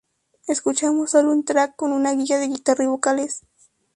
Escuchamos 0.47 1.11
solo 1.11 1.31
un 1.31 1.45
"track" 1.45 1.75
con 1.75 1.91
una 1.93 2.11
guía 2.13 2.39
de 2.39 2.47
guitarra 2.47 2.85
y 2.85 2.87
vocales. 2.87 3.43